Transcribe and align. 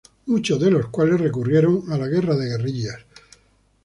Muchos 0.25 0.59
de 0.59 0.71
los 0.71 0.87
cuales 0.87 1.21
recurrieron 1.21 1.83
a 1.91 1.97
la 1.99 2.07
guerra 2.07 2.35
de 2.35 2.47
guerrillas. 2.49 3.05